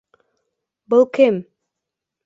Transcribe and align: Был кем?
Был 0.89 1.05
кем? 1.19 1.39